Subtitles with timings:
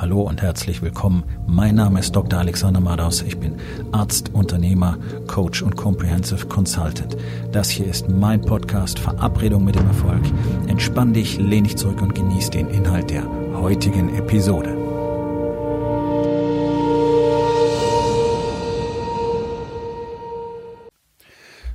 [0.00, 1.24] Hallo und herzlich willkommen.
[1.48, 2.38] Mein Name ist Dr.
[2.38, 3.20] Alexander Madaus.
[3.22, 3.56] Ich bin
[3.90, 7.16] Arzt, Unternehmer, Coach und Comprehensive Consultant.
[7.50, 10.22] Das hier ist mein Podcast Verabredung mit dem Erfolg.
[10.68, 13.24] Entspann dich, lehn dich zurück und genieß den Inhalt der
[13.54, 14.76] heutigen Episode.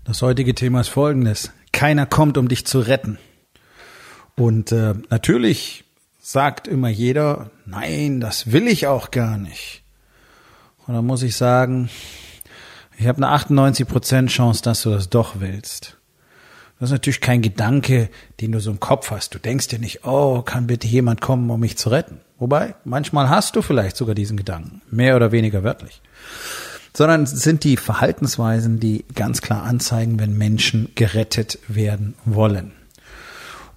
[0.05, 1.51] Das heutige Thema ist folgendes.
[1.73, 3.17] Keiner kommt, um dich zu retten.
[4.37, 5.83] Und äh, natürlich
[6.25, 9.83] sagt immer jeder, nein, das will ich auch gar nicht.
[10.87, 11.89] Und dann muss ich sagen,
[12.97, 15.97] ich habe eine 98% Chance, dass du das doch willst.
[16.79, 19.35] Das ist natürlich kein Gedanke, den du so im Kopf hast.
[19.35, 22.21] Du denkst dir nicht, oh, kann bitte jemand kommen, um mich zu retten.
[22.39, 26.01] Wobei, manchmal hast du vielleicht sogar diesen Gedanken, mehr oder weniger wörtlich.
[26.95, 32.71] Sondern sind die Verhaltensweisen, die ganz klar anzeigen, wenn Menschen gerettet werden wollen.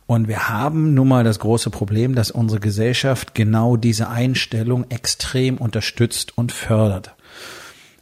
[0.06, 5.58] Und wir haben nun mal das große Problem, dass unsere Gesellschaft genau diese Einstellung extrem
[5.58, 7.14] unterstützt und fördert.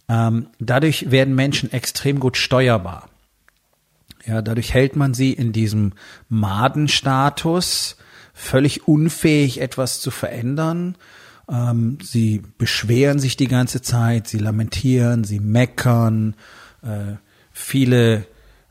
[0.08, 3.08] Ähm, dadurch werden Menschen extrem gut steuerbar.
[4.26, 5.92] Ja, dadurch hält man sie in diesem
[6.28, 7.96] Madenstatus,
[8.34, 10.96] völlig unfähig, etwas zu verändern.
[11.48, 16.36] Ähm, sie beschweren sich die ganze Zeit, sie lamentieren, sie meckern.
[16.82, 17.16] Äh,
[17.52, 18.26] viele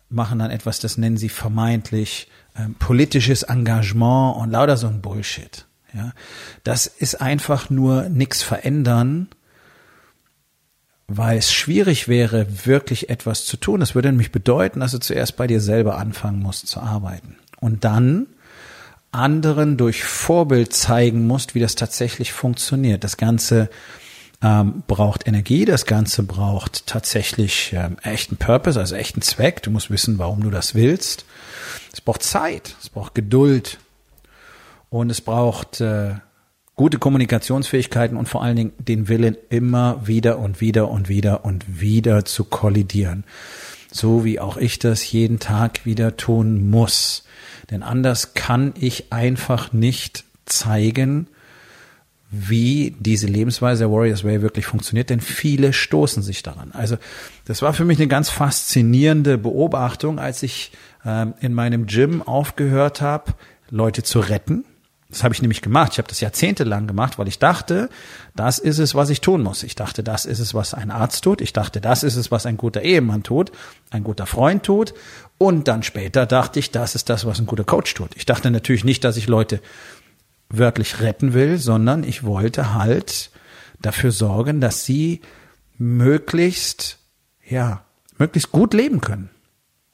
[0.10, 5.66] machen dann etwas, das nennen sie vermeintlich ähm, politisches Engagement und lauter so ein Bullshit.
[5.94, 6.12] Ja,
[6.64, 9.28] das ist einfach nur nichts verändern,
[11.08, 13.80] weil es schwierig wäre, wirklich etwas zu tun.
[13.80, 17.84] Das würde nämlich bedeuten, dass du zuerst bei dir selber anfangen musst zu arbeiten und
[17.84, 18.28] dann
[19.12, 23.04] anderen durch Vorbild zeigen musst, wie das tatsächlich funktioniert.
[23.04, 23.70] Das Ganze
[24.42, 29.62] ähm, braucht Energie, das Ganze braucht tatsächlich ähm, echten Purpose, also echten Zweck.
[29.62, 31.26] Du musst wissen, warum du das willst.
[31.92, 33.80] Es braucht Zeit, es braucht Geduld
[34.90, 36.16] und es braucht äh,
[36.76, 41.82] gute Kommunikationsfähigkeiten und vor allen Dingen den Willen, immer wieder und wieder und wieder und
[41.82, 43.24] wieder zu kollidieren.
[43.92, 47.26] So wie auch ich das jeden Tag wieder tun muss.
[47.70, 51.28] Denn anders kann ich einfach nicht zeigen,
[52.36, 56.72] wie diese Lebensweise der Warriors Way wirklich funktioniert, denn viele stoßen sich daran.
[56.72, 56.98] Also
[57.46, 60.72] das war für mich eine ganz faszinierende Beobachtung, als ich
[61.06, 63.34] ähm, in meinem Gym aufgehört habe,
[63.70, 64.66] Leute zu retten.
[65.10, 65.92] Das habe ich nämlich gemacht.
[65.94, 67.90] Ich habe das jahrzehntelang gemacht, weil ich dachte,
[68.36, 69.62] das ist es, was ich tun muss.
[69.62, 71.40] Ich dachte, das ist es, was ein Arzt tut.
[71.40, 73.52] Ich dachte, das ist es, was ein guter Ehemann tut,
[73.92, 74.96] ein guter Freund tut.
[75.38, 78.10] Und dann später dachte ich, das ist das, was ein guter Coach tut.
[78.16, 79.62] Ich dachte natürlich nicht, dass ich Leute
[80.50, 83.30] wörtlich retten will, sondern ich wollte halt
[83.82, 85.22] dafür sorgen, dass sie
[85.78, 86.98] möglichst,
[87.48, 87.84] ja,
[88.18, 89.30] möglichst gut leben können.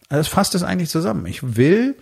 [0.09, 1.25] Also das fasst es eigentlich zusammen.
[1.27, 1.95] Ich will,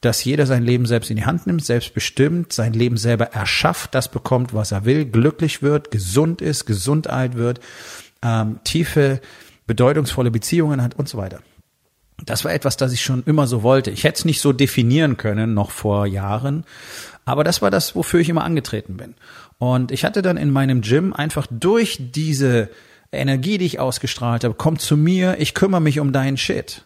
[0.00, 3.94] dass jeder sein Leben selbst in die Hand nimmt, selbst bestimmt, sein Leben selber erschafft,
[3.94, 7.60] das bekommt, was er will, glücklich wird, gesund ist, gesund alt wird,
[8.22, 9.20] ähm, tiefe,
[9.66, 11.40] bedeutungsvolle Beziehungen hat und so weiter.
[12.24, 13.90] Das war etwas, das ich schon immer so wollte.
[13.90, 16.64] Ich hätte es nicht so definieren können, noch vor Jahren,
[17.24, 19.14] aber das war das, wofür ich immer angetreten bin.
[19.58, 22.70] Und ich hatte dann in meinem Gym einfach durch diese
[23.12, 26.84] Energie, die ich ausgestrahlt habe, komm zu mir, ich kümmere mich um deinen Shit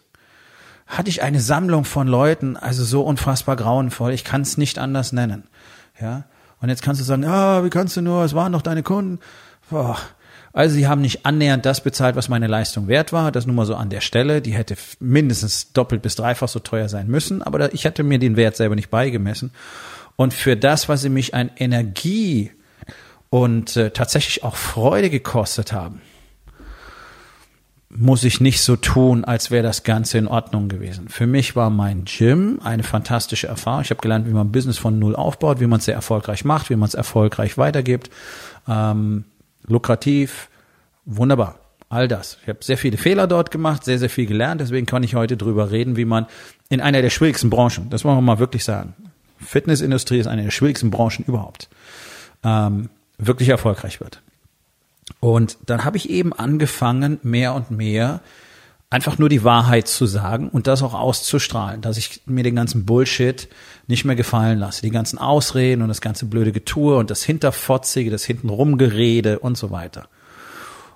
[0.85, 5.11] hatte ich eine Sammlung von Leuten, also so unfassbar grauenvoll, ich kann es nicht anders
[5.11, 5.43] nennen.
[5.99, 6.25] Ja.
[6.61, 9.19] Und jetzt kannst du sagen, ah, wie kannst du nur, es waren doch deine Kunden.
[9.69, 9.97] Boah.
[10.53, 13.31] Also sie haben nicht annähernd das bezahlt, was meine Leistung wert war.
[13.33, 14.41] Das nur mal so an der Stelle.
[14.41, 17.41] Die hätte mindestens doppelt bis dreifach so teuer sein müssen.
[17.41, 19.51] Aber ich hatte mir den Wert selber nicht beigemessen.
[20.15, 22.51] Und für das, was sie mich an Energie
[23.29, 26.01] und äh, tatsächlich auch Freude gekostet haben,
[27.97, 31.07] muss ich nicht so tun, als wäre das Ganze in Ordnung gewesen.
[31.07, 33.81] Für mich war mein Gym eine fantastische Erfahrung.
[33.81, 36.69] Ich habe gelernt, wie man Business von Null aufbaut, wie man es sehr erfolgreich macht,
[36.69, 38.09] wie man es erfolgreich weitergibt.
[38.67, 39.25] Ähm,
[39.65, 40.49] lukrativ,
[41.05, 41.59] wunderbar.
[41.87, 42.37] All das.
[42.41, 44.59] Ich habe sehr viele Fehler dort gemacht, sehr, sehr viel gelernt.
[44.59, 46.25] Deswegen kann ich heute drüber reden, wie man
[46.69, 48.93] in einer der schwierigsten Branchen, das wollen wir mal wirklich sagen,
[49.37, 51.69] Fitnessindustrie ist eine der schwierigsten Branchen überhaupt,
[52.43, 54.21] ähm, wirklich erfolgreich wird.
[55.19, 58.21] Und dann habe ich eben angefangen, mehr und mehr
[58.89, 62.85] einfach nur die Wahrheit zu sagen und das auch auszustrahlen, dass ich mir den ganzen
[62.85, 63.49] Bullshit
[63.87, 68.09] nicht mehr gefallen lasse, die ganzen Ausreden und das ganze blöde Getue und das Hinterfotzige,
[68.09, 70.07] das Hintenrumgerede und so weiter.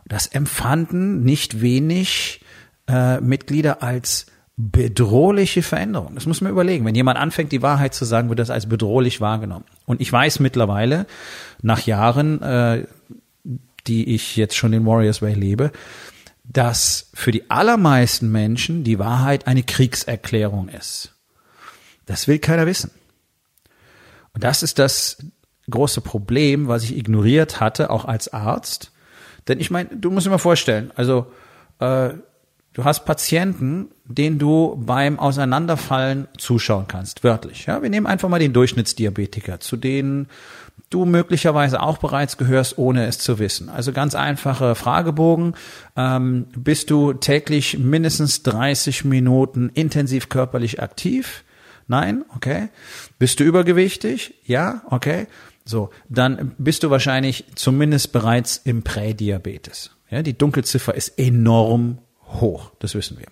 [0.08, 2.42] Das empfanden nicht wenig
[2.88, 6.16] äh, Mitglieder als bedrohliche Veränderung.
[6.16, 6.86] Das muss man überlegen.
[6.86, 9.66] Wenn jemand anfängt, die Wahrheit zu sagen, wird das als bedrohlich wahrgenommen.
[9.86, 11.06] Und ich weiß mittlerweile,
[11.62, 12.86] nach Jahren äh,
[13.88, 15.72] die ich jetzt schon in Warriors Way lebe,
[16.44, 21.14] dass für die allermeisten Menschen die Wahrheit eine Kriegserklärung ist.
[22.06, 22.92] Das will keiner wissen.
[24.34, 25.18] Und das ist das
[25.70, 28.92] große Problem, was ich ignoriert hatte, auch als Arzt.
[29.48, 31.32] Denn ich meine, du musst dir mal vorstellen, also
[31.80, 32.10] äh,
[32.74, 37.68] du hast Patienten, denen du beim Auseinanderfallen zuschauen kannst, wörtlich.
[37.68, 40.28] Ja, wir nehmen einfach mal den Durchschnittsdiabetiker, zu denen
[40.90, 43.70] du möglicherweise auch bereits gehörst, ohne es zu wissen.
[43.70, 45.56] Also ganz einfache Fragebogen.
[45.96, 51.44] Ähm, bist du täglich mindestens 30 Minuten intensiv körperlich aktiv?
[51.88, 52.24] Nein?
[52.36, 52.70] Okay.
[53.18, 54.36] Bist du übergewichtig?
[54.46, 54.82] Ja?
[54.90, 55.28] Okay.
[55.66, 59.92] So, dann bist du wahrscheinlich zumindest bereits im Prädiabetes.
[60.10, 62.72] Ja, die Dunkelziffer ist enorm hoch.
[62.80, 63.28] Das wissen wir.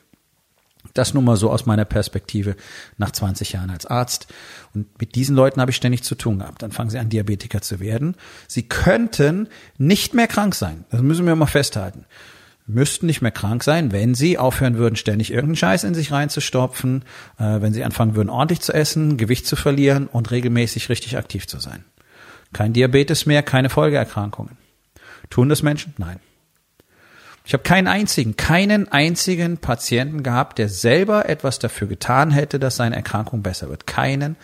[0.97, 2.55] Das nun mal so aus meiner Perspektive
[2.97, 4.27] nach 20 Jahren als Arzt.
[4.73, 6.61] Und mit diesen Leuten habe ich ständig zu tun gehabt.
[6.61, 8.15] Dann fangen sie an, Diabetiker zu werden.
[8.47, 9.47] Sie könnten
[9.77, 10.85] nicht mehr krank sein.
[10.89, 12.05] Das müssen wir mal festhalten.
[12.65, 17.03] Müssten nicht mehr krank sein, wenn sie aufhören würden, ständig irgendeinen Scheiß in sich reinzustopfen,
[17.39, 21.47] äh, wenn sie anfangen würden, ordentlich zu essen, Gewicht zu verlieren und regelmäßig richtig aktiv
[21.47, 21.85] zu sein.
[22.51, 24.57] Kein Diabetes mehr, keine Folgeerkrankungen.
[25.29, 25.93] Tun das Menschen?
[25.97, 26.19] Nein.
[27.47, 32.75] Ich habe keinen einzigen, keinen einzigen Patienten gehabt, der selber etwas dafür getan hätte, dass
[32.75, 33.87] seine Erkrankung besser wird.
[33.87, 34.35] Keinen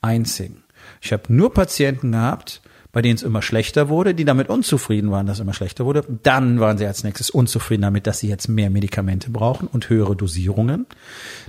[0.00, 0.64] einzigen.
[1.02, 5.26] Ich habe nur Patienten gehabt, bei denen es immer schlechter wurde, die damit unzufrieden waren,
[5.26, 6.04] dass es immer schlechter wurde.
[6.22, 10.16] Dann waren sie als nächstes unzufrieden damit, dass sie jetzt mehr Medikamente brauchen und höhere
[10.16, 10.86] Dosierungen.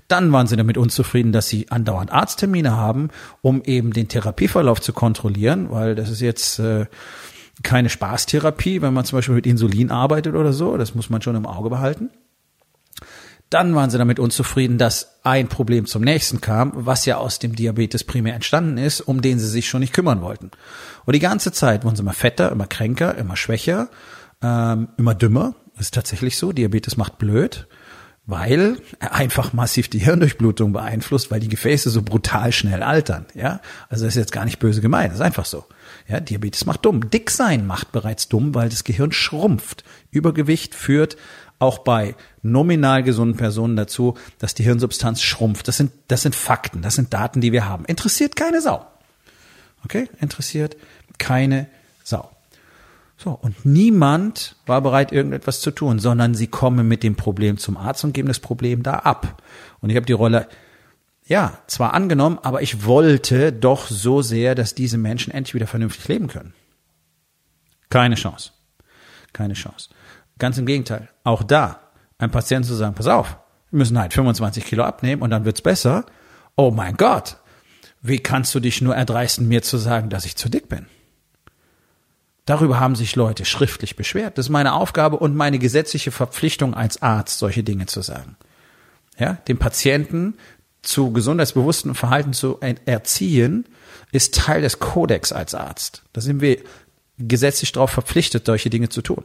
[0.09, 3.07] Dann waren sie damit unzufrieden, dass sie andauernd Arzttermine haben,
[3.41, 6.87] um eben den Therapieverlauf zu kontrollieren, weil das ist jetzt äh,
[7.63, 10.77] keine Spaßtherapie, wenn man zum Beispiel mit Insulin arbeitet oder so.
[10.77, 12.09] Das muss man schon im Auge behalten.
[13.49, 17.55] Dann waren sie damit unzufrieden, dass ein Problem zum nächsten kam, was ja aus dem
[17.55, 20.51] Diabetes primär entstanden ist, um den sie sich schon nicht kümmern wollten.
[21.05, 23.89] Und die ganze Zeit wurden sie immer fetter, immer kränker, immer schwächer,
[24.43, 25.55] ähm, immer dümmer.
[25.75, 26.51] Das ist tatsächlich so.
[26.51, 27.67] Diabetes macht blöd,
[28.27, 33.25] weil er einfach massiv die Hirndurchblutung beeinflusst, weil die Gefäße so brutal schnell altern.
[33.33, 35.09] Ja, also das ist jetzt gar nicht böse gemeint.
[35.09, 35.65] Das ist einfach so.
[36.09, 37.11] Ja, Diabetes macht dumm.
[37.11, 39.83] Dick sein macht bereits dumm, weil das Gehirn schrumpft.
[40.09, 41.17] Übergewicht führt
[41.59, 45.67] auch bei nominal gesunden Personen dazu, dass die Hirnsubstanz schrumpft.
[45.67, 47.85] Das sind, das sind Fakten, das sind Daten, die wir haben.
[47.85, 48.87] Interessiert keine Sau.
[49.85, 50.09] Okay?
[50.19, 50.77] Interessiert
[51.19, 51.67] keine
[52.03, 52.31] Sau.
[53.17, 57.77] So, und niemand war bereit, irgendetwas zu tun, sondern sie kommen mit dem Problem zum
[57.77, 59.43] Arzt und geben das Problem da ab.
[59.81, 60.47] Und ich habe die Rolle
[61.29, 66.07] ja, zwar angenommen, aber ich wollte doch so sehr, dass diese Menschen endlich wieder vernünftig
[66.07, 66.53] leben können.
[67.89, 68.51] Keine Chance.
[69.31, 69.89] Keine Chance.
[70.39, 71.07] Ganz im Gegenteil.
[71.23, 71.81] Auch da,
[72.17, 73.37] ein Patient zu sagen, pass auf,
[73.69, 76.07] wir müssen halt 25 Kilo abnehmen und dann wird's besser.
[76.55, 77.37] Oh mein Gott.
[78.01, 80.87] Wie kannst du dich nur erdreisten, mir zu sagen, dass ich zu dick bin?
[82.45, 84.39] Darüber haben sich Leute schriftlich beschwert.
[84.39, 88.35] Das ist meine Aufgabe und meine gesetzliche Verpflichtung als Arzt, solche Dinge zu sagen.
[89.19, 90.35] Ja, dem Patienten
[90.81, 93.65] zu gesundheitsbewusstem Verhalten zu erziehen,
[94.11, 96.03] ist Teil des Kodex als Arzt.
[96.13, 96.57] Da sind wir
[97.17, 99.23] gesetzlich darauf verpflichtet, solche Dinge zu tun.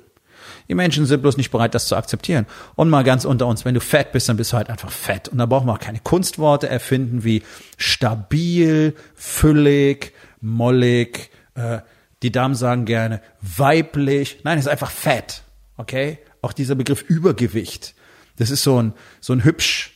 [0.68, 2.46] Die Menschen sind bloß nicht bereit, das zu akzeptieren.
[2.74, 5.28] Und mal ganz unter uns, wenn du fett bist, dann bist du halt einfach fett.
[5.28, 7.42] Und da brauchen wir auch keine Kunstworte erfinden wie
[7.76, 11.30] stabil, füllig, mollig.
[11.54, 11.80] Äh,
[12.22, 14.40] die Damen sagen gerne weiblich.
[14.44, 15.42] Nein, es ist einfach fett.
[15.76, 16.18] Okay?
[16.40, 17.94] Auch dieser Begriff Übergewicht.
[18.36, 19.93] Das ist so ein, so ein hübsch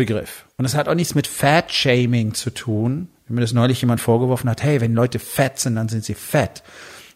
[0.00, 0.46] Begriff.
[0.56, 3.08] Und es hat auch nichts mit Fat-Shaming zu tun.
[3.28, 6.14] Wie mir das neulich jemand vorgeworfen hat, hey, wenn Leute fett sind, dann sind sie
[6.14, 6.62] fett.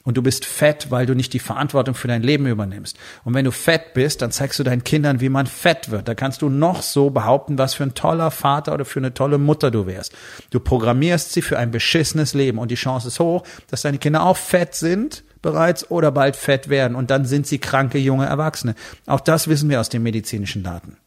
[0.03, 2.99] Und du bist fett, weil du nicht die Verantwortung für dein Leben übernimmst.
[3.25, 6.07] Und wenn du fett bist, dann zeigst du deinen Kindern, wie man fett wird.
[6.07, 9.39] Da kannst du noch so behaupten, was für ein toller Vater oder für eine tolle
[9.39, 10.13] Mutter du wärst.
[10.51, 14.25] Du programmierst sie für ein beschissenes Leben und die Chance ist hoch, dass deine Kinder
[14.25, 18.75] auch fett sind bereits oder bald fett werden und dann sind sie kranke junge Erwachsene.
[19.07, 20.99] Auch das wissen wir aus den medizinischen Daten.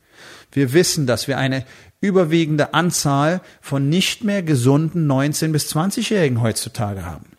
[0.57, 1.65] Wir wissen, dass wir eine
[2.01, 7.37] überwiegende Anzahl von nicht mehr gesunden 19 bis 20-Jährigen heutzutage haben.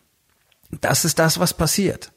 [0.79, 2.13] Das ist das, was passiert.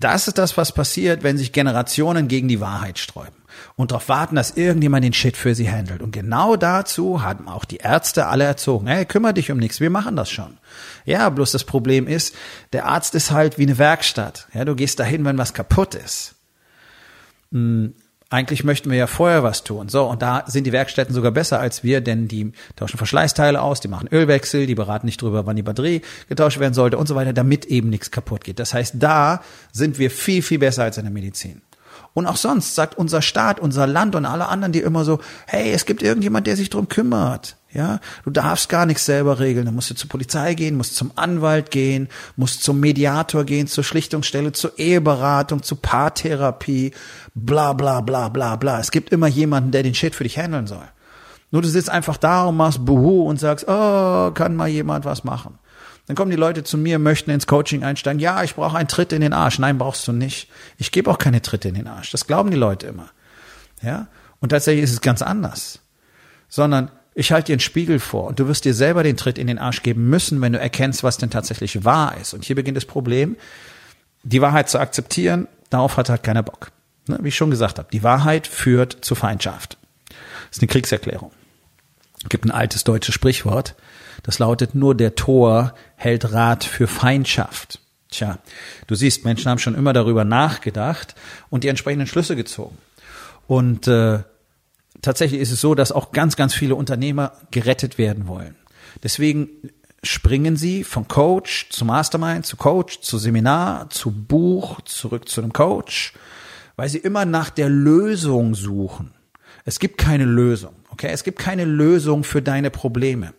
[0.00, 3.44] Das ist das, was passiert, wenn sich Generationen gegen die Wahrheit sträuben
[3.76, 6.02] und darauf warten, dass irgendjemand den Shit für sie handelt.
[6.02, 8.88] Und genau dazu haben auch die Ärzte alle erzogen.
[8.88, 10.58] Hey, kümmere dich um nichts, wir machen das schon.
[11.04, 12.34] Ja, bloß das Problem ist,
[12.72, 14.48] der Arzt ist halt wie eine Werkstatt.
[14.52, 16.34] Ja, du gehst dahin, wenn was kaputt ist.
[18.34, 19.88] Eigentlich möchten wir ja vorher was tun.
[19.88, 23.78] So, und da sind die Werkstätten sogar besser als wir, denn die tauschen Verschleißteile aus,
[23.78, 27.14] die machen Ölwechsel, die beraten nicht drüber, wann die Batterie getauscht werden sollte und so
[27.14, 28.58] weiter, damit eben nichts kaputt geht.
[28.58, 31.62] Das heißt, da sind wir viel, viel besser als in der Medizin.
[32.12, 35.70] Und auch sonst sagt unser Staat, unser Land und alle anderen, die immer so, hey,
[35.70, 37.56] es gibt irgendjemand, der sich drum kümmert.
[37.74, 39.66] Ja, du darfst gar nichts selber regeln.
[39.66, 43.82] Dann musst du zur Polizei gehen, musst zum Anwalt gehen, musst zum Mediator gehen, zur
[43.82, 46.92] Schlichtungsstelle, zur Eheberatung, zur Paartherapie,
[47.34, 48.78] bla bla bla bla bla.
[48.78, 50.88] Es gibt immer jemanden, der den Shit für dich handeln soll.
[51.50, 55.24] Nur du sitzt einfach da und machst Buhu und sagst, oh, kann mal jemand was
[55.24, 55.58] machen.
[56.06, 58.20] Dann kommen die Leute zu mir, möchten ins Coaching einsteigen.
[58.20, 59.58] Ja, ich brauche einen Tritt in den Arsch.
[59.58, 60.48] Nein, brauchst du nicht.
[60.78, 62.10] Ich gebe auch keine Tritte in den Arsch.
[62.12, 63.08] Das glauben die Leute immer.
[63.82, 64.06] Ja?
[64.40, 65.80] Und tatsächlich ist es ganz anders.
[66.48, 69.46] Sondern ich halte dir einen Spiegel vor und du wirst dir selber den Tritt in
[69.46, 72.34] den Arsch geben müssen, wenn du erkennst, was denn tatsächlich wahr ist.
[72.34, 73.36] Und hier beginnt das Problem,
[74.24, 76.72] die Wahrheit zu akzeptieren, darauf hat halt keiner Bock.
[77.06, 79.76] Ne, wie ich schon gesagt habe, die Wahrheit führt zu Feindschaft.
[80.08, 81.30] Das ist eine Kriegserklärung.
[82.22, 83.74] Es gibt ein altes deutsches Sprichwort,
[84.22, 87.80] das lautet nur der Tor hält Rat für Feindschaft.
[88.10, 88.38] Tja,
[88.86, 91.14] du siehst, Menschen haben schon immer darüber nachgedacht
[91.50, 92.78] und die entsprechenden Schlüsse gezogen.
[93.46, 94.20] Und äh,
[95.04, 98.56] tatsächlich ist es so, dass auch ganz, ganz viele Unternehmer gerettet werden wollen.
[99.02, 99.48] Deswegen
[100.02, 105.52] springen sie von Coach zu Mastermind, zu Coach, zu Seminar, zu Buch, zurück zu einem
[105.52, 106.12] Coach,
[106.76, 109.12] weil sie immer nach der Lösung suchen.
[109.64, 111.08] Es gibt keine Lösung, okay?
[111.10, 113.32] Es gibt keine Lösung für deine Probleme.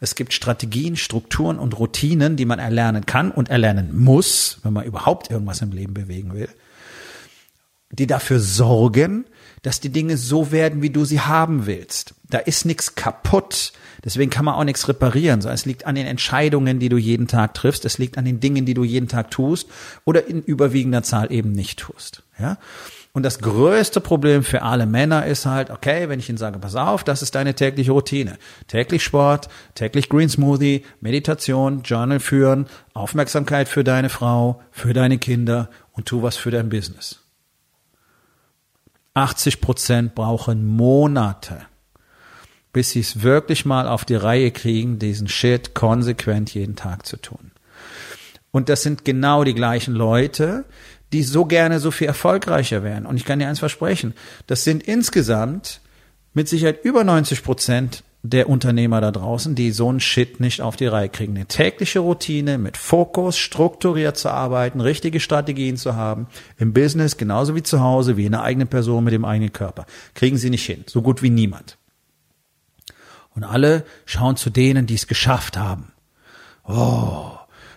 [0.00, 4.84] Es gibt Strategien, Strukturen und Routinen, die man erlernen kann und erlernen muss, wenn man
[4.84, 6.48] überhaupt irgendwas im Leben bewegen will,
[7.98, 9.26] die dafür sorgen,
[9.62, 12.14] dass die Dinge so werden, wie du sie haben willst.
[12.28, 13.72] Da ist nichts kaputt.
[14.04, 15.40] Deswegen kann man auch nichts reparieren.
[15.40, 17.84] Es liegt an den Entscheidungen, die du jeden Tag triffst.
[17.84, 19.68] Es liegt an den Dingen, die du jeden Tag tust
[20.04, 22.22] oder in überwiegender Zahl eben nicht tust.
[22.38, 22.58] Ja?
[23.14, 26.74] Und das größte Problem für alle Männer ist halt, okay, wenn ich ihnen sage, pass
[26.74, 28.38] auf, das ist deine tägliche Routine.
[28.66, 35.70] Täglich Sport, täglich Green Smoothie, Meditation, Journal führen, Aufmerksamkeit für deine Frau, für deine Kinder
[35.92, 37.23] und tu was für dein Business.
[39.14, 41.62] 80 Prozent brauchen Monate,
[42.72, 47.16] bis sie es wirklich mal auf die Reihe kriegen, diesen Shit konsequent jeden Tag zu
[47.16, 47.52] tun.
[48.50, 50.64] Und das sind genau die gleichen Leute,
[51.12, 53.06] die so gerne so viel erfolgreicher wären.
[53.06, 54.14] Und ich kann dir eins versprechen,
[54.46, 55.80] das sind insgesamt
[56.34, 60.76] mit Sicherheit über 90 Prozent der Unternehmer da draußen, die so einen Shit nicht auf
[60.76, 61.36] die Reihe kriegen.
[61.36, 66.26] Eine tägliche Routine mit Fokus, strukturiert zu arbeiten, richtige Strategien zu haben,
[66.56, 69.84] im Business genauso wie zu Hause, wie eine eigene Person mit dem eigenen Körper.
[70.14, 70.84] Kriegen sie nicht hin.
[70.86, 71.76] So gut wie niemand.
[73.34, 75.92] Und alle schauen zu denen, die es geschafft haben.
[76.66, 77.32] Oh,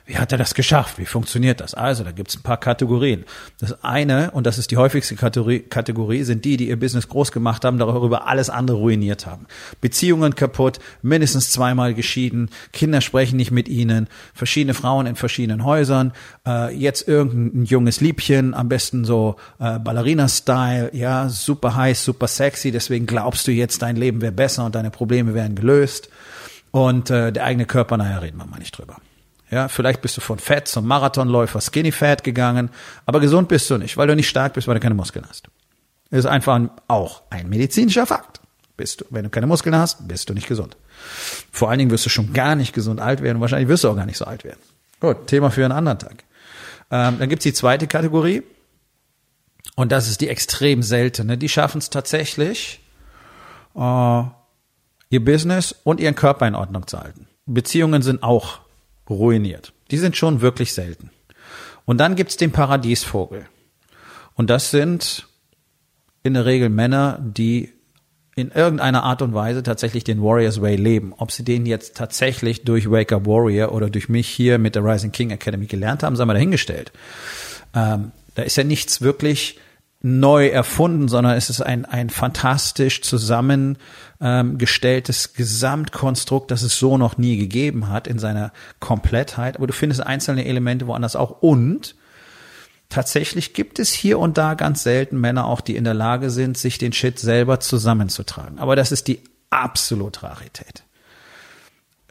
[0.07, 0.97] wie hat er das geschafft?
[0.99, 1.73] Wie funktioniert das?
[1.73, 3.25] Also, da gibt's ein paar Kategorien.
[3.59, 7.33] Das eine, und das ist die häufigste Kategorie, Kategorie, sind die, die ihr Business groß
[7.33, 9.47] gemacht haben, darüber alles andere ruiniert haben.
[9.81, 16.13] Beziehungen kaputt, mindestens zweimal geschieden, Kinder sprechen nicht mit ihnen, verschiedene Frauen in verschiedenen Häusern,
[16.47, 22.71] äh, jetzt irgendein junges Liebchen, am besten so äh, Ballerina-Style, ja, super heiß, super sexy,
[22.71, 26.09] deswegen glaubst du jetzt, dein Leben wäre besser und deine Probleme wären gelöst.
[26.71, 28.97] Und äh, der eigene Körper, naja, reden wir mal nicht drüber.
[29.49, 32.69] Ja, vielleicht bist du von Fett zum Marathonläufer Skinny Fat gegangen,
[33.05, 35.47] aber gesund bist du nicht, weil du nicht stark bist, weil du keine Muskeln hast.
[36.09, 38.41] Das ist einfach auch ein medizinischer Fakt.
[38.75, 40.77] Bist du, wenn du keine Muskeln hast, bist du nicht gesund.
[41.51, 43.41] Vor allen Dingen wirst du schon gar nicht gesund alt werden.
[43.41, 44.59] Wahrscheinlich wirst du auch gar nicht so alt werden.
[44.99, 46.23] Gut, Thema für einen anderen Tag.
[46.91, 48.43] Ähm, dann gibt's die zweite Kategorie.
[49.75, 51.37] Und das ist die extrem seltene.
[51.37, 52.81] Die schaffen es tatsächlich,
[53.75, 54.23] äh,
[55.09, 57.27] ihr Business und ihren Körper in Ordnung zu halten.
[57.45, 58.59] Beziehungen sind auch
[59.09, 59.73] ruiniert.
[59.91, 61.11] Die sind schon wirklich selten.
[61.85, 63.45] Und dann gibt's den Paradiesvogel.
[64.35, 65.27] Und das sind
[66.23, 67.73] in der Regel Männer, die
[68.35, 71.13] in irgendeiner Art und Weise tatsächlich den Warriors Way leben.
[71.17, 74.83] Ob sie den jetzt tatsächlich durch Wake Up Warrior oder durch mich hier mit der
[74.83, 76.91] Rising King Academy gelernt haben, sei mal dahingestellt.
[77.73, 79.59] Ähm, da ist ja nichts wirklich
[80.01, 87.17] neu erfunden, sondern es ist ein, ein fantastisch zusammengestelltes ähm, Gesamtkonstrukt, das es so noch
[87.17, 89.57] nie gegeben hat in seiner Komplettheit.
[89.57, 91.41] Aber du findest einzelne Elemente woanders auch.
[91.41, 91.95] Und
[92.89, 96.57] tatsächlich gibt es hier und da ganz selten Männer auch, die in der Lage sind,
[96.57, 98.59] sich den Shit selber zusammenzutragen.
[98.59, 100.83] Aber das ist die absolute Rarität.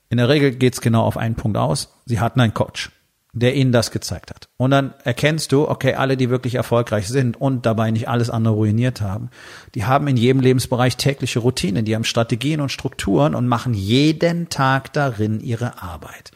[0.09, 1.93] In der Regel geht's genau auf einen Punkt aus.
[2.05, 2.91] Sie hatten einen Coach
[3.37, 4.49] der ihnen das gezeigt hat.
[4.57, 8.55] Und dann erkennst du, okay, alle, die wirklich erfolgreich sind und dabei nicht alles andere
[8.55, 9.29] ruiniert haben,
[9.75, 14.49] die haben in jedem Lebensbereich tägliche Routinen, die haben Strategien und Strukturen und machen jeden
[14.49, 16.31] Tag darin ihre Arbeit.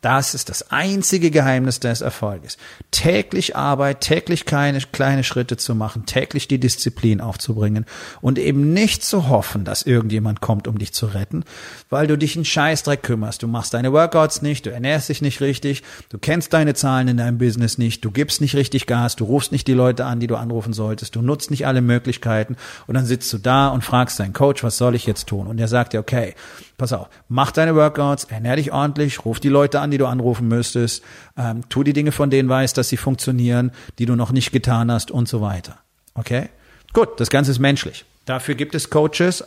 [0.00, 2.56] Das ist das einzige Geheimnis des Erfolges.
[2.90, 7.84] Täglich Arbeit, täglich kleine, kleine Schritte zu machen, täglich die Disziplin aufzubringen
[8.22, 11.44] und eben nicht zu hoffen, dass irgendjemand kommt, um dich zu retten,
[11.90, 13.42] weil du dich einen Scheißdreck kümmerst.
[13.42, 17.18] Du machst deine Workouts nicht, du ernährst dich nicht richtig, du kennst deine Zahlen in
[17.18, 20.28] deinem Business nicht, du gibst nicht richtig Gas, du rufst nicht die Leute an, die
[20.28, 24.18] du anrufen solltest, du nutzt nicht alle Möglichkeiten und dann sitzt du da und fragst
[24.18, 25.46] deinen Coach, was soll ich jetzt tun?
[25.46, 26.34] Und er sagt dir, okay,
[26.78, 30.48] pass auf, mach deine Workouts, ernähr dich ordentlich, ruf die Leute an, die du anrufen
[30.48, 31.02] müsstest,
[31.36, 34.90] ähm, tu die Dinge, von denen weißt, dass sie funktionieren, die du noch nicht getan
[34.90, 35.76] hast und so weiter.
[36.14, 36.48] Okay?
[36.92, 38.04] Gut, das Ganze ist menschlich.
[38.24, 39.44] Dafür gibt es Coaches.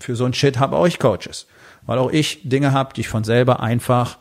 [0.00, 1.46] Für so ein Shit habe auch ich Coaches.
[1.86, 4.18] Weil auch ich Dinge habe, die ich von selber einfach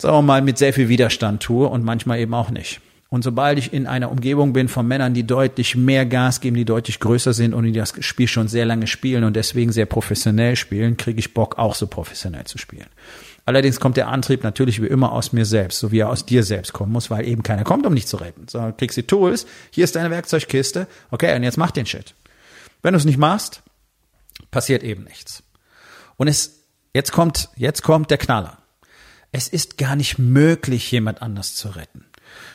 [0.00, 2.80] sagen wir mal, mit sehr viel Widerstand tue und manchmal eben auch nicht.
[3.10, 6.66] Und sobald ich in einer Umgebung bin von Männern, die deutlich mehr Gas geben, die
[6.66, 10.56] deutlich größer sind und die das Spiel schon sehr lange spielen und deswegen sehr professionell
[10.56, 12.86] spielen, kriege ich Bock, auch so professionell zu spielen.
[13.48, 16.42] Allerdings kommt der Antrieb natürlich wie immer aus mir selbst, so wie er aus dir
[16.42, 18.46] selbst kommen muss, weil eben keiner kommt, um dich zu retten.
[18.46, 22.14] Sondern kriegst die Tools, hier ist deine Werkzeugkiste, okay, und jetzt mach den Shit.
[22.82, 23.62] Wenn du es nicht machst,
[24.50, 25.44] passiert eben nichts.
[26.18, 28.58] Und es, jetzt kommt, jetzt kommt der Knaller.
[29.32, 32.04] Es ist gar nicht möglich, jemand anders zu retten.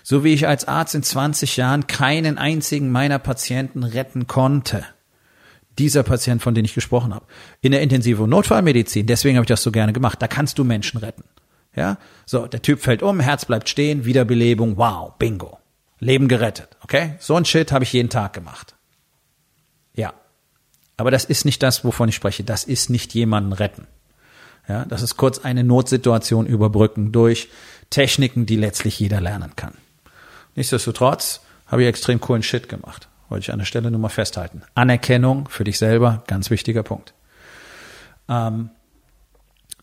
[0.03, 4.85] So wie ich als Arzt in 20 Jahren keinen einzigen meiner Patienten retten konnte.
[5.79, 7.25] Dieser Patient, von dem ich gesprochen habe.
[7.61, 10.99] In der intensiven Notfallmedizin, deswegen habe ich das so gerne gemacht, da kannst du Menschen
[10.99, 11.23] retten.
[11.75, 15.57] Ja, so, der Typ fällt um, Herz bleibt stehen, Wiederbelebung, wow, bingo.
[15.99, 17.15] Leben gerettet, okay?
[17.19, 18.75] So ein Shit habe ich jeden Tag gemacht.
[19.95, 20.13] Ja.
[20.97, 22.43] Aber das ist nicht das, wovon ich spreche.
[22.43, 23.87] Das ist nicht jemanden retten.
[24.67, 27.49] Ja, das ist kurz eine Notsituation überbrücken durch
[27.89, 29.73] Techniken, die letztlich jeder lernen kann.
[30.55, 33.07] Nichtsdestotrotz habe ich extrem coolen Shit gemacht.
[33.29, 34.63] Wollte ich an der Stelle nur mal festhalten.
[34.75, 37.13] Anerkennung für dich selber, ganz wichtiger Punkt.
[38.29, 38.69] Ähm,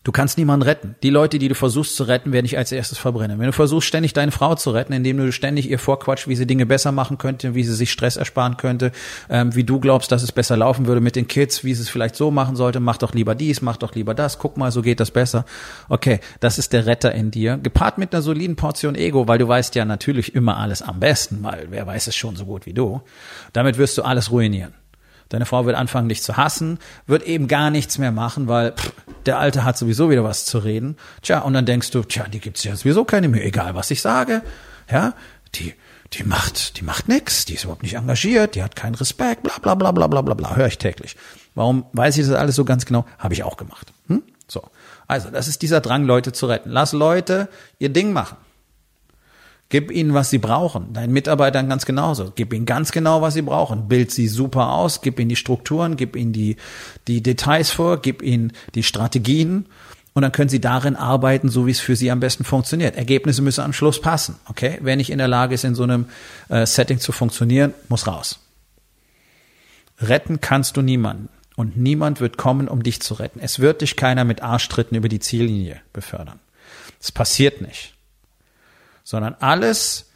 [0.03, 0.95] Du kannst niemanden retten.
[1.03, 3.37] Die Leute, die du versuchst zu retten, werden dich als erstes verbrennen.
[3.37, 6.47] Wenn du versuchst, ständig deine Frau zu retten, indem du ständig ihr vorquatscht, wie sie
[6.47, 8.93] Dinge besser machen könnte, wie sie sich Stress ersparen könnte,
[9.29, 11.89] ähm, wie du glaubst, dass es besser laufen würde mit den Kids, wie sie es
[11.89, 14.81] vielleicht so machen sollte, mach doch lieber dies, mach doch lieber das, guck mal, so
[14.81, 15.45] geht das besser.
[15.87, 19.47] Okay, das ist der Retter in dir, gepaart mit einer soliden Portion Ego, weil du
[19.47, 22.73] weißt ja natürlich immer alles am besten, weil wer weiß es schon so gut wie
[22.73, 23.01] du.
[23.53, 24.73] Damit wirst du alles ruinieren.
[25.29, 28.91] Deine Frau wird anfangen, dich zu hassen, wird eben gar nichts mehr machen, weil pff,
[29.25, 30.97] der Alte hat sowieso wieder was zu reden.
[31.21, 34.01] Tja, und dann denkst du, tja, die gibt's ja sowieso keine mehr, egal was ich
[34.01, 34.41] sage.
[34.89, 35.13] Ja,
[35.55, 35.73] die,
[36.13, 39.57] die macht, die macht nix, die ist überhaupt nicht engagiert, die hat keinen Respekt, bla
[39.61, 40.55] bla bla bla bla bla bla.
[40.55, 41.15] Höre ich täglich.
[41.55, 43.05] Warum weiß ich das alles so ganz genau?
[43.17, 43.93] Habe ich auch gemacht.
[44.07, 44.23] Hm?
[44.47, 44.63] So.
[45.07, 46.69] Also, das ist dieser Drang, Leute zu retten.
[46.69, 47.49] Lass Leute
[47.79, 48.37] ihr Ding machen.
[49.71, 50.91] Gib ihnen, was sie brauchen.
[50.91, 52.33] Deinen Mitarbeitern ganz genauso.
[52.35, 53.87] Gib ihnen ganz genau, was sie brauchen.
[53.87, 55.01] Bild sie super aus.
[55.01, 56.57] Gib ihnen die Strukturen, gib ihnen die,
[57.07, 59.67] die Details vor, gib ihnen die Strategien.
[60.11, 62.97] Und dann können sie darin arbeiten, so wie es für sie am besten funktioniert.
[62.97, 64.35] Ergebnisse müssen am Schluss passen.
[64.49, 64.77] Okay?
[64.81, 66.07] Wer nicht in der Lage ist, in so einem
[66.49, 68.39] äh, Setting zu funktionieren, muss raus.
[70.01, 71.29] Retten kannst du niemanden.
[71.55, 73.39] Und niemand wird kommen, um dich zu retten.
[73.39, 76.41] Es wird dich keiner mit Arschtritten über die Ziellinie befördern.
[76.99, 77.90] Es passiert nicht
[79.03, 80.11] sondern alles,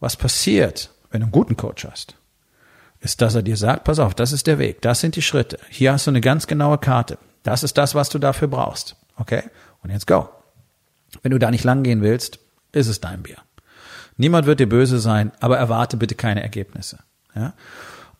[0.00, 2.14] was passiert, wenn du einen guten Coach hast,
[3.00, 5.58] ist, dass er dir sagt, pass auf, das ist der Weg, das sind die Schritte.
[5.68, 7.18] Hier hast du eine ganz genaue Karte.
[7.42, 8.96] Das ist das, was du dafür brauchst.
[9.16, 9.42] Okay?
[9.82, 10.28] Und jetzt go.
[11.22, 12.38] Wenn du da nicht lang gehen willst,
[12.72, 13.38] ist es dein Bier.
[14.16, 16.98] Niemand wird dir böse sein, aber erwarte bitte keine Ergebnisse.
[17.34, 17.54] Ja?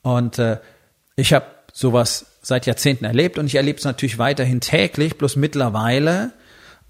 [0.02, 0.59] Und äh,
[1.16, 6.33] ich habe sowas seit Jahrzehnten erlebt und ich erlebe es natürlich weiterhin täglich, bloß mittlerweile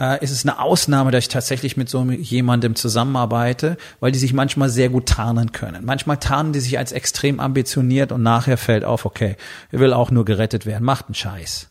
[0.00, 4.32] äh, ist es eine Ausnahme, dass ich tatsächlich mit so jemandem zusammenarbeite, weil die sich
[4.32, 5.84] manchmal sehr gut tarnen können.
[5.84, 9.36] Manchmal tarnen die sich als extrem ambitioniert und nachher fällt auf, okay,
[9.70, 11.68] er will auch nur gerettet werden, macht einen Scheiß.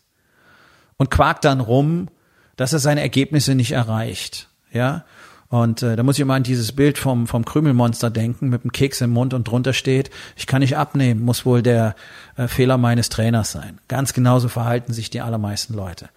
[0.98, 2.10] Und quakt dann rum,
[2.56, 4.50] dass er seine Ergebnisse nicht erreicht.
[4.72, 5.06] Ja,
[5.48, 8.72] und äh, da muss ich immer an dieses Bild vom, vom Krümelmonster denken, mit dem
[8.72, 11.96] Keks im Mund und drunter steht, ich kann nicht abnehmen, muss wohl der
[12.36, 13.80] äh, Fehler meines Trainers sein.
[13.88, 16.10] Ganz genauso verhalten sich die allermeisten Leute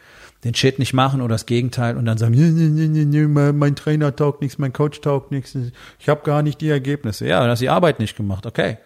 [0.45, 3.77] den Shit nicht machen oder das Gegenteil und dann sagen, nee, nee, nee, nee, mein
[3.77, 5.57] Trainer taugt nichts, mein Coach taugt nichts,
[5.99, 7.27] ich habe gar nicht die Ergebnisse.
[7.27, 8.79] Ja, du hast die Arbeit nicht gemacht, okay.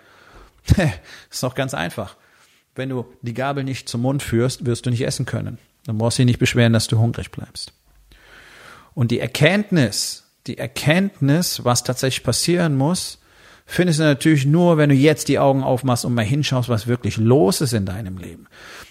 [1.30, 2.16] ist doch ganz einfach.
[2.74, 5.58] Wenn du die Gabel nicht zum Mund führst, wirst du nicht essen können.
[5.86, 7.72] Dann brauchst du dich nicht beschweren, dass du hungrig bleibst.
[8.94, 13.18] Und die Erkenntnis, die Erkenntnis, was tatsächlich passieren muss,
[13.66, 17.18] findest du natürlich nur, wenn du jetzt die Augen aufmachst und mal hinschaust, was wirklich
[17.18, 18.46] los ist in deinem Leben.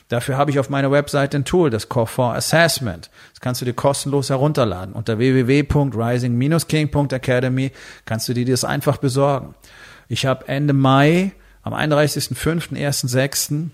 [0.09, 3.09] Dafür habe ich auf meiner Website ein Tool, das Core 4 Assessment.
[3.33, 4.93] Das kannst du dir kostenlos herunterladen.
[4.93, 7.71] Unter www.rising-king.academy
[8.05, 9.55] kannst du dir das einfach besorgen.
[10.07, 11.31] Ich habe Ende Mai,
[11.63, 13.69] am 31.05., 1.06.,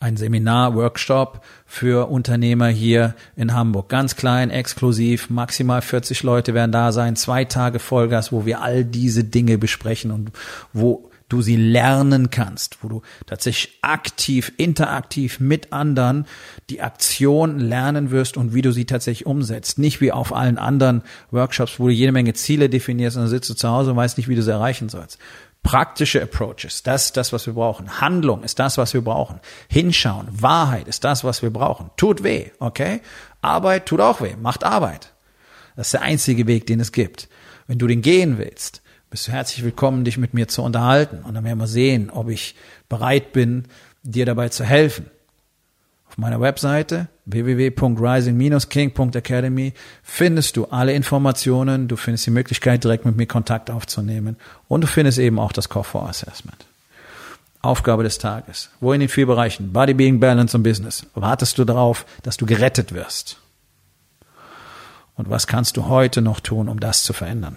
[0.00, 3.88] ein Seminar, Workshop für Unternehmer hier in Hamburg.
[3.88, 8.84] Ganz klein, exklusiv, maximal 40 Leute werden da sein, zwei Tage Vollgas, wo wir all
[8.84, 10.30] diese Dinge besprechen und
[10.72, 16.26] wo du sie lernen kannst, wo du tatsächlich aktiv, interaktiv mit anderen
[16.70, 19.78] die Aktion lernen wirst und wie du sie tatsächlich umsetzt.
[19.78, 23.50] Nicht wie auf allen anderen Workshops, wo du jede Menge Ziele definierst und dann sitzt
[23.50, 25.18] du zu Hause und weißt nicht, wie du sie erreichen sollst.
[25.62, 28.00] Praktische Approaches, das ist das, was wir brauchen.
[28.00, 29.40] Handlung ist das, was wir brauchen.
[29.68, 31.90] Hinschauen, Wahrheit ist das, was wir brauchen.
[31.96, 33.00] Tut weh, okay?
[33.42, 35.12] Arbeit tut auch weh, macht Arbeit.
[35.76, 37.28] Das ist der einzige Weg, den es gibt.
[37.66, 41.22] Wenn du den gehen willst, bist du herzlich willkommen, dich mit mir zu unterhalten.
[41.22, 42.54] Und dann werden wir sehen, ob ich
[42.88, 43.68] bereit bin,
[44.02, 45.10] dir dabei zu helfen.
[46.20, 53.70] Meiner Webseite www.rising-king.academy findest du alle Informationen, du findest die Möglichkeit, direkt mit mir Kontakt
[53.70, 56.66] aufzunehmen und du findest eben auch das Core 4 Assessment.
[57.62, 58.70] Aufgabe des Tages.
[58.80, 62.46] Wo in den vier Bereichen Body, Being, Balance und Business wartest du darauf, dass du
[62.46, 63.38] gerettet wirst?
[65.14, 67.56] Und was kannst du heute noch tun, um das zu verändern?